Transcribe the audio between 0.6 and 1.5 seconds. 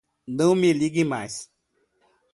ligue mais!